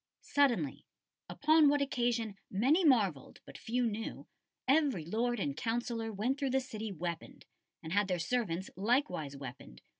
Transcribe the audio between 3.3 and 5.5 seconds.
but few knew, every lord